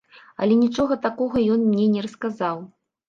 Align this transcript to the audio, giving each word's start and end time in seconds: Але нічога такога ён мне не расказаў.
Але 0.45 0.55
нічога 0.61 0.97
такога 1.05 1.43
ён 1.57 1.61
мне 1.69 1.85
не 1.93 2.01
расказаў. 2.07 2.57